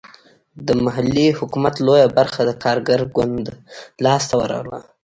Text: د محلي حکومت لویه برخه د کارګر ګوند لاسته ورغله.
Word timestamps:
د 0.67 0.69
محلي 0.85 1.27
حکومت 1.39 1.75
لویه 1.85 2.07
برخه 2.17 2.41
د 2.45 2.51
کارګر 2.63 3.01
ګوند 3.15 3.45
لاسته 4.03 4.33
ورغله. 4.37 4.79